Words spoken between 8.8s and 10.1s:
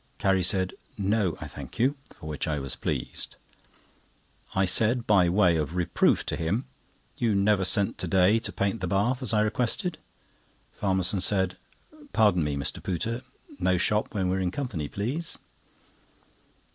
the bath, as I requested."